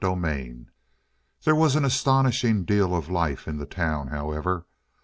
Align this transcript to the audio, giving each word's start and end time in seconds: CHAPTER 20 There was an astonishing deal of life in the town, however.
CHAPTER 0.03 0.15
20 0.19 0.65
There 1.43 1.53
was 1.53 1.75
an 1.75 1.85
astonishing 1.85 2.65
deal 2.65 2.95
of 2.95 3.07
life 3.07 3.47
in 3.47 3.57
the 3.57 3.67
town, 3.67 4.07
however. 4.07 4.65